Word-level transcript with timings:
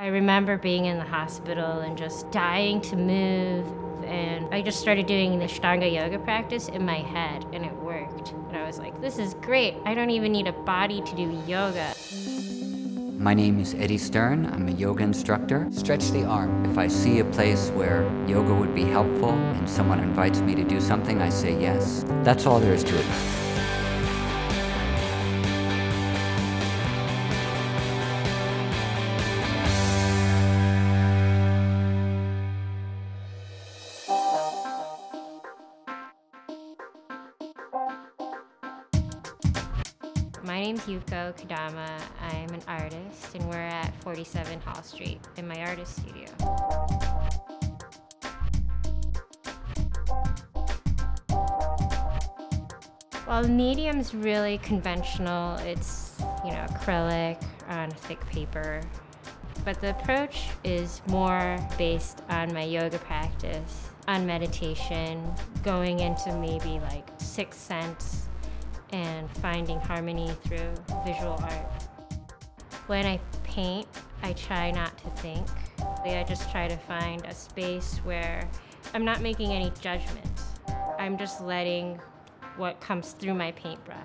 I 0.00 0.06
remember 0.06 0.56
being 0.56 0.86
in 0.86 0.96
the 0.96 1.04
hospital 1.04 1.80
and 1.80 1.94
just 1.94 2.30
dying 2.30 2.80
to 2.80 2.96
move. 2.96 3.66
And 4.06 4.46
I 4.50 4.62
just 4.62 4.80
started 4.80 5.04
doing 5.04 5.38
the 5.38 5.44
Ashtanga 5.44 5.92
yoga 5.92 6.18
practice 6.18 6.68
in 6.68 6.86
my 6.86 7.00
head, 7.00 7.44
and 7.52 7.66
it 7.66 7.74
worked. 7.74 8.30
And 8.30 8.56
I 8.56 8.66
was 8.66 8.78
like, 8.78 8.98
this 9.02 9.18
is 9.18 9.34
great. 9.34 9.74
I 9.84 9.92
don't 9.92 10.08
even 10.08 10.32
need 10.32 10.46
a 10.46 10.52
body 10.52 11.02
to 11.02 11.14
do 11.14 11.42
yoga. 11.46 11.94
My 13.18 13.34
name 13.34 13.60
is 13.60 13.74
Eddie 13.74 13.98
Stern. 13.98 14.46
I'm 14.46 14.68
a 14.68 14.72
yoga 14.72 15.04
instructor. 15.04 15.68
Stretch 15.70 16.08
the 16.12 16.24
arm. 16.24 16.64
If 16.64 16.78
I 16.78 16.88
see 16.88 17.18
a 17.18 17.24
place 17.26 17.68
where 17.72 18.10
yoga 18.26 18.54
would 18.54 18.74
be 18.74 18.84
helpful 18.84 19.32
and 19.32 19.68
someone 19.68 20.00
invites 20.00 20.40
me 20.40 20.54
to 20.54 20.64
do 20.64 20.80
something, 20.80 21.20
I 21.20 21.28
say 21.28 21.60
yes. 21.60 22.06
That's 22.22 22.46
all 22.46 22.58
there 22.58 22.72
is 22.72 22.84
to 22.84 22.98
it. 22.98 23.49
My 40.42 40.58
name's 40.58 40.80
Yuko 40.86 41.36
Kodama. 41.36 42.00
I'm 42.18 42.48
an 42.48 42.62
artist, 42.66 43.34
and 43.34 43.46
we're 43.50 43.58
at 43.58 43.94
47 44.02 44.58
Hall 44.62 44.82
Street 44.82 45.20
in 45.36 45.46
my 45.46 45.60
artist 45.66 45.96
studio. 45.96 46.24
Well, 53.28 53.42
the 53.42 53.50
medium's 53.50 54.14
really 54.14 54.56
conventional. 54.58 55.56
It's, 55.58 56.16
you 56.42 56.52
know, 56.52 56.64
acrylic 56.70 57.42
on 57.68 57.90
thick 57.90 58.24
paper. 58.26 58.80
But 59.62 59.78
the 59.82 59.90
approach 59.90 60.48
is 60.64 61.02
more 61.08 61.58
based 61.76 62.22
on 62.30 62.54
my 62.54 62.64
yoga 62.64 62.98
practice, 62.98 63.90
on 64.08 64.24
meditation, 64.24 65.22
going 65.62 66.00
into 66.00 66.34
maybe 66.36 66.80
like 66.80 67.06
sixth 67.18 67.60
sense 67.60 68.29
and 68.92 69.30
finding 69.38 69.80
harmony 69.80 70.30
through 70.44 70.74
visual 71.04 71.38
art. 71.42 71.82
When 72.86 73.06
I 73.06 73.20
paint, 73.44 73.86
I 74.22 74.32
try 74.32 74.70
not 74.70 74.96
to 74.98 75.10
think. 75.22 75.46
I 76.04 76.24
just 76.26 76.50
try 76.50 76.68
to 76.68 76.76
find 76.76 77.24
a 77.26 77.34
space 77.34 77.98
where 78.04 78.48
I'm 78.94 79.04
not 79.04 79.20
making 79.20 79.52
any 79.52 79.70
judgments. 79.80 80.44
I'm 80.98 81.16
just 81.16 81.40
letting 81.40 82.00
what 82.56 82.80
comes 82.80 83.12
through 83.12 83.34
my 83.34 83.52
paintbrush. 83.52 83.98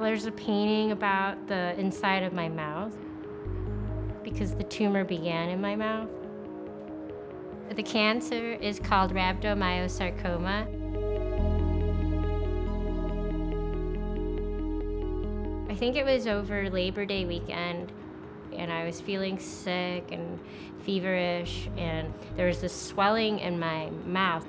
There's 0.00 0.26
a 0.26 0.32
painting 0.32 0.92
about 0.92 1.46
the 1.46 1.78
inside 1.78 2.22
of 2.22 2.32
my 2.32 2.48
mouth 2.48 2.96
because 4.22 4.54
the 4.54 4.64
tumor 4.64 5.04
began 5.04 5.50
in 5.50 5.60
my 5.60 5.76
mouth. 5.76 6.08
The 7.74 7.82
cancer 7.82 8.52
is 8.52 8.78
called 8.78 9.12
rhabdomyosarcoma. 9.12 10.66
I 15.68 15.74
think 15.74 15.96
it 15.96 16.06
was 16.06 16.26
over 16.26 16.70
Labor 16.70 17.04
Day 17.04 17.26
weekend, 17.26 17.92
and 18.56 18.72
I 18.72 18.86
was 18.86 19.02
feeling 19.02 19.38
sick 19.38 20.10
and 20.10 20.40
feverish, 20.86 21.68
and 21.76 22.14
there 22.36 22.46
was 22.46 22.62
this 22.62 22.72
swelling 22.72 23.40
in 23.40 23.58
my 23.58 23.90
mouth. 24.06 24.46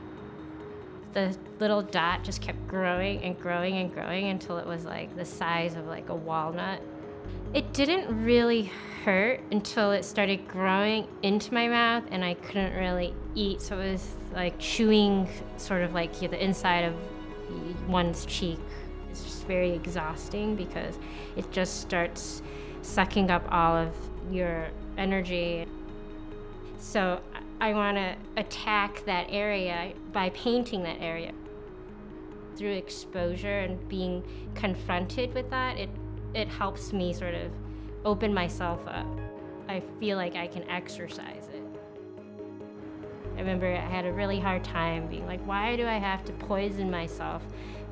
The 1.12 1.36
little 1.60 1.82
dot 1.82 2.24
just 2.24 2.42
kept 2.42 2.66
growing 2.68 3.24
and 3.24 3.38
growing 3.38 3.76
and 3.78 3.94
growing 3.94 4.28
until 4.28 4.58
it 4.58 4.66
was 4.66 4.86
like 4.86 5.14
the 5.18 5.26
size 5.26 5.76
of 5.76 5.86
like 5.88 6.08
a 6.08 6.16
walnut. 6.16 6.82
It 7.54 7.74
didn't 7.74 8.24
really 8.24 8.72
hurt 9.04 9.42
until 9.52 9.92
it 9.94 10.04
started 10.04 10.48
growing 10.48 11.08
into 11.24 11.54
my 11.54 11.68
mouth 11.68 12.04
and 12.12 12.24
I 12.26 12.34
couldn't 12.34 12.76
really 12.76 13.14
eat. 13.36 13.62
So 13.62 13.80
it 13.80 13.92
was 13.94 14.16
like 14.34 14.60
chewing 14.60 15.30
sort 15.56 15.84
of 15.84 15.94
like 15.94 16.20
the 16.20 16.44
inside 16.44 16.82
of 16.82 16.94
one's 17.88 18.26
cheek. 18.26 18.60
It's 19.10 19.24
just 19.24 19.48
very 19.48 19.72
exhausting 19.72 20.56
because 20.56 21.00
it 21.36 21.50
just 21.52 21.82
starts 21.82 22.42
sucking 22.82 23.32
up 23.32 23.48
all 23.50 23.78
of 23.78 23.94
your 24.32 24.68
energy. 24.98 25.66
So 26.78 27.22
I 27.60 27.74
want 27.74 27.98
to 27.98 28.16
attack 28.36 29.04
that 29.06 29.28
area 29.30 29.94
by 30.12 30.30
painting 30.32 30.84
that 30.84 31.02
area. 31.02 31.32
Through 32.56 32.74
exposure 32.74 33.60
and 33.60 33.88
being 33.88 34.24
confronted 34.56 35.34
with 35.34 35.50
that, 35.50 35.78
it 35.78 35.90
it 36.34 36.48
helps 36.48 36.94
me 36.94 37.14
sort 37.14 37.34
of 37.34 37.52
open 38.06 38.34
myself 38.34 38.86
up. 38.88 39.08
I 39.68 39.82
feel 40.00 40.18
like 40.18 40.36
I 40.36 40.48
can 40.48 40.68
exercise 40.70 41.50
it. 41.54 41.64
I 43.36 43.40
remember 43.40 43.68
I 43.68 43.80
had 43.80 44.06
a 44.06 44.12
really 44.12 44.40
hard 44.40 44.64
time 44.64 45.08
being 45.08 45.26
like, 45.28 45.46
why 45.46 45.76
do 45.76 45.86
I 45.86 45.98
have 45.98 46.26
to 46.26 46.34
poison 46.34 46.90
myself 46.90 47.44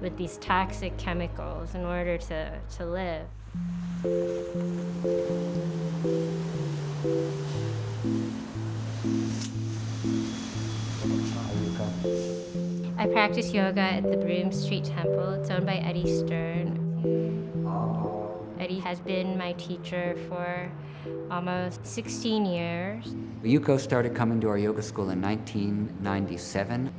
with 0.02 0.18
these 0.18 0.38
toxic 0.38 0.98
chemicals 0.98 1.76
in 1.76 1.84
order 1.86 2.18
to, 2.18 2.60
to 2.78 2.86
live? 2.86 3.28
I 12.98 13.08
practice 13.08 13.54
yoga 13.54 13.82
at 13.82 14.10
the 14.10 14.18
Broome 14.18 14.52
Street 14.52 14.86
Temple. 14.86 15.34
It's 15.34 15.50
owned 15.52 15.66
by 15.66 15.76
Eddie 15.76 16.08
Stern. 16.18 16.82
Eddie 18.60 18.80
has 18.80 19.00
been 19.02 19.38
my 19.38 19.52
teacher 19.54 20.16
for 20.30 20.72
almost 21.30 21.86
16 21.86 22.46
years. 22.46 23.14
Yuko 23.44 23.80
started 23.80 24.16
coming 24.16 24.40
to 24.42 24.48
our 24.48 24.58
yoga 24.58 24.82
school 24.82 25.10
in 25.10 25.22
1997. 25.22 26.94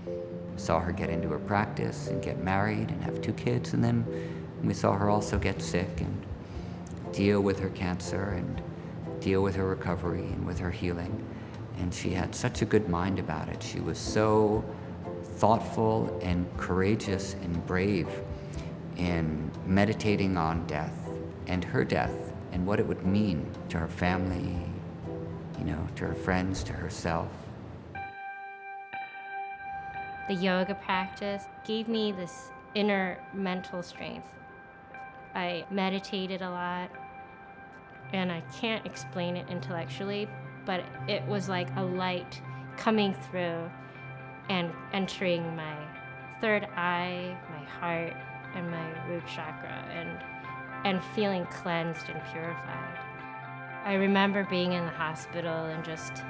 Saw 0.57 0.81
her 0.81 0.93
get 0.93 1.09
into 1.09 1.29
her 1.29 1.39
practice 1.39 2.09
and 2.09 2.23
get 2.23 2.43
married 2.43 2.91
and 2.91 3.03
have 3.03 3.21
two 3.23 3.33
kids, 3.33 3.73
and 3.73 3.83
then 3.83 4.05
we 4.63 4.75
saw 4.75 4.93
her 4.93 5.09
also 5.09 5.39
get 5.39 5.63
sick 5.63 6.01
and 6.01 6.27
deal 7.13 7.41
with 7.41 7.59
her 7.59 7.71
cancer 7.71 8.31
and 8.31 8.61
deal 9.21 9.43
with 9.43 9.57
her 9.57 9.67
recovery 9.67 10.27
and 10.27 10.47
with 10.47 10.59
her 10.59 10.71
healing. 10.71 11.25
And 11.79 11.93
she 11.93 12.11
had 12.11 12.35
such 12.35 12.63
a 12.63 12.65
good 12.65 12.89
mind 12.89 13.19
about 13.19 13.49
it. 13.49 13.63
She 13.63 13.81
was 13.81 13.99
so 13.99 14.65
thoughtful 15.23 16.19
and 16.23 16.47
courageous 16.59 17.35
and 17.43 17.67
brave 17.67 18.09
in 18.97 19.51
meditating 19.67 20.37
on 20.37 20.67
death 20.67 21.06
and 21.47 21.65
her 21.65 21.85
death 21.85 22.33
and 22.53 22.67
what 22.67 22.81
it 22.81 22.87
would 22.87 23.05
mean 23.05 23.51
to 23.69 23.79
her 23.79 23.89
family, 23.89 24.57
you 25.59 25.65
know, 25.65 25.87
to 25.97 26.07
her 26.07 26.15
friends, 26.15 26.63
to 26.65 26.73
herself. 26.73 27.29
The 30.29 30.35
yoga 30.35 30.75
practice 30.75 31.45
gave 31.65 31.89
me 31.89 32.13
this 32.13 32.51
inner 32.75 33.19
mental 33.33 33.83
strength. 33.83 34.29
I 35.35 35.65
meditated 35.71 36.43
a 36.43 36.51
lot, 36.51 36.91
and 38.13 38.33
I 38.33 38.41
can't 38.59 38.85
explain 38.87 39.37
it 39.37 39.49
intellectually, 39.49 40.29
but 40.65 40.85
it 41.09 41.25
was 41.27 41.49
like 41.49 41.69
a 41.77 41.83
light 41.83 42.41
coming 42.77 43.15
through 43.15 43.71
and 44.49 44.73
entering 44.93 45.57
my 45.57 45.77
third 46.41 46.65
eye, 46.77 47.37
my 47.51 47.65
heart, 47.65 48.15
and 48.55 48.71
my 48.71 49.09
root 49.09 49.25
chakra, 49.27 49.85
and 49.91 50.19
and 50.87 51.03
feeling 51.17 51.45
cleansed 51.47 52.09
and 52.09 52.23
purified. 52.31 52.99
I 53.85 53.95
remember 53.95 54.45
being 54.45 54.73
in 54.73 54.85
the 54.85 54.93
hospital 54.93 55.65
and 55.67 55.85
just 55.85 56.23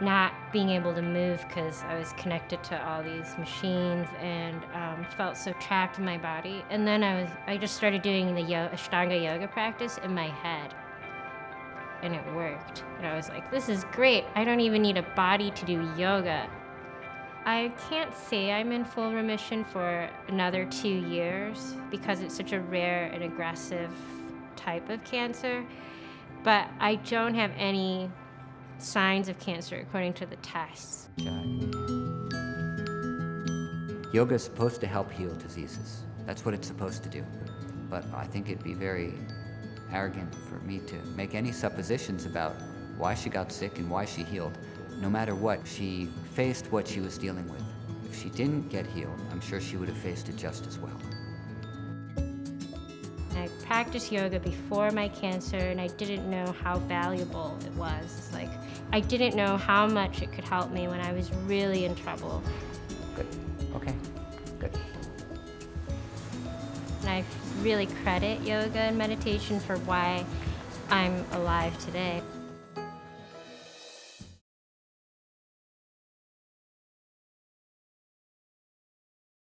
not 0.00 0.32
being 0.52 0.70
able 0.70 0.92
to 0.92 1.00
move 1.00 1.44
because 1.46 1.84
I 1.84 1.96
was 1.96 2.12
connected 2.14 2.64
to 2.64 2.88
all 2.88 3.04
these 3.04 3.38
machines 3.38 4.08
and 4.20 4.60
um, 4.74 5.06
felt 5.16 5.36
so 5.36 5.52
trapped 5.60 5.98
in 5.98 6.04
my 6.04 6.18
body. 6.18 6.64
And 6.70 6.84
then 6.84 7.04
I 7.04 7.22
was 7.22 7.30
I 7.46 7.56
just 7.56 7.76
started 7.76 8.02
doing 8.02 8.34
the 8.34 8.42
yo- 8.42 8.68
Ashtanga 8.68 9.22
yoga 9.22 9.46
practice 9.46 10.00
in 10.02 10.12
my 10.12 10.26
head, 10.26 10.74
and 12.02 12.16
it 12.16 12.34
worked. 12.34 12.82
And 12.98 13.06
I 13.06 13.14
was 13.14 13.28
like, 13.28 13.48
this 13.52 13.68
is 13.68 13.84
great. 13.92 14.24
I 14.34 14.42
don't 14.42 14.60
even 14.60 14.82
need 14.82 14.96
a 14.96 15.02
body 15.14 15.52
to 15.52 15.64
do 15.64 15.88
yoga. 15.96 16.50
I 17.46 17.72
can't 17.90 18.14
say 18.14 18.52
I'm 18.52 18.72
in 18.72 18.86
full 18.86 19.12
remission 19.12 19.64
for 19.64 20.08
another 20.28 20.64
two 20.64 20.88
years 20.88 21.74
because 21.90 22.20
it's 22.20 22.34
such 22.34 22.52
a 22.52 22.60
rare 22.60 23.10
and 23.12 23.22
aggressive 23.22 23.90
type 24.56 24.88
of 24.88 25.04
cancer, 25.04 25.62
but 26.42 26.66
I 26.80 26.94
don't 26.96 27.34
have 27.34 27.52
any 27.58 28.10
signs 28.78 29.28
of 29.28 29.38
cancer 29.38 29.76
according 29.76 30.14
to 30.14 30.26
the 30.26 30.36
tests. 30.36 31.10
Yoga 34.14 34.36
is 34.36 34.44
supposed 34.44 34.80
to 34.80 34.86
help 34.86 35.10
heal 35.10 35.34
diseases. 35.34 36.02
That's 36.24 36.46
what 36.46 36.54
it's 36.54 36.66
supposed 36.66 37.02
to 37.02 37.10
do. 37.10 37.22
But 37.90 38.06
I 38.14 38.24
think 38.24 38.48
it'd 38.48 38.64
be 38.64 38.72
very 38.72 39.12
arrogant 39.92 40.34
for 40.48 40.60
me 40.60 40.78
to 40.80 40.96
make 41.14 41.34
any 41.34 41.52
suppositions 41.52 42.24
about 42.24 42.54
why 42.96 43.14
she 43.14 43.28
got 43.28 43.52
sick 43.52 43.78
and 43.78 43.90
why 43.90 44.06
she 44.06 44.22
healed. 44.22 44.56
No 45.00 45.10
matter 45.10 45.34
what, 45.34 45.66
she 45.66 46.08
faced 46.32 46.70
what 46.72 46.86
she 46.86 47.00
was 47.00 47.18
dealing 47.18 47.48
with. 47.48 47.62
If 48.04 48.20
she 48.20 48.30
didn't 48.30 48.68
get 48.68 48.86
healed, 48.86 49.20
I'm 49.30 49.40
sure 49.40 49.60
she 49.60 49.76
would 49.76 49.88
have 49.88 49.98
faced 49.98 50.28
it 50.28 50.36
just 50.36 50.66
as 50.66 50.78
well. 50.78 50.98
I 53.36 53.48
practiced 53.66 54.12
yoga 54.12 54.40
before 54.40 54.90
my 54.90 55.08
cancer 55.08 55.56
and 55.56 55.80
I 55.80 55.88
didn't 55.88 56.30
know 56.30 56.54
how 56.62 56.78
valuable 56.78 57.58
it 57.66 57.72
was. 57.74 58.30
Like, 58.32 58.50
I 58.92 59.00
didn't 59.00 59.34
know 59.34 59.56
how 59.56 59.86
much 59.86 60.22
it 60.22 60.32
could 60.32 60.44
help 60.44 60.70
me 60.70 60.88
when 60.88 61.00
I 61.00 61.12
was 61.12 61.32
really 61.46 61.84
in 61.84 61.94
trouble. 61.94 62.42
Good. 63.14 63.26
Okay. 63.74 63.94
Good. 64.58 64.70
And 67.00 67.10
I 67.10 67.24
really 67.60 67.86
credit 68.02 68.40
yoga 68.42 68.78
and 68.78 68.96
meditation 68.96 69.60
for 69.60 69.76
why 69.78 70.24
I'm 70.88 71.24
alive 71.32 71.76
today. 71.84 72.22